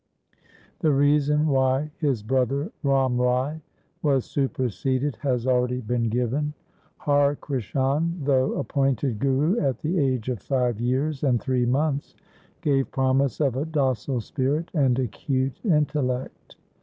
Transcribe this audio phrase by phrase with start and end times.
[0.79, 3.61] The reason why his brother Ram Rai
[4.01, 6.55] was superseded has already been given.
[6.97, 12.15] Har Krishan, though appointed Guru at the age of five years and three months,
[12.61, 16.55] gave promise of a docile spirit and acute intellect.